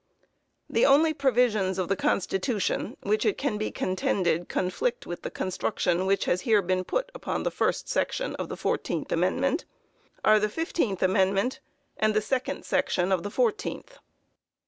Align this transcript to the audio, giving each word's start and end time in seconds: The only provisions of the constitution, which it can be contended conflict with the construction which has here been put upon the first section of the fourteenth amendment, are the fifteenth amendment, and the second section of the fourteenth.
The 0.67 0.83
only 0.83 1.13
provisions 1.13 1.77
of 1.77 1.87
the 1.87 1.95
constitution, 1.95 2.97
which 3.03 3.23
it 3.23 3.37
can 3.37 3.59
be 3.59 3.69
contended 3.69 4.49
conflict 4.49 5.05
with 5.05 5.21
the 5.21 5.29
construction 5.29 6.07
which 6.07 6.25
has 6.25 6.41
here 6.41 6.63
been 6.63 6.83
put 6.83 7.11
upon 7.13 7.43
the 7.43 7.51
first 7.51 7.87
section 7.87 8.35
of 8.37 8.49
the 8.49 8.57
fourteenth 8.57 9.11
amendment, 9.11 9.65
are 10.25 10.39
the 10.39 10.49
fifteenth 10.49 11.03
amendment, 11.03 11.59
and 11.97 12.15
the 12.15 12.19
second 12.23 12.65
section 12.65 13.11
of 13.11 13.21
the 13.21 13.29
fourteenth. 13.29 13.99